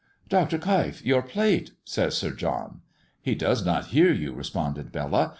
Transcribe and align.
"Dr. 0.29 0.57
Keif, 0.57 1.05
your 1.05 1.21
plate!" 1.21 1.73
says 1.85 2.17
Sir 2.17 2.31
John. 2.31 2.81
"He 3.21 3.35
does 3.35 3.63
not 3.63 3.89
hear 3.93 4.11
you," 4.11 4.33
responded 4.33 4.91
Bella. 4.91 5.29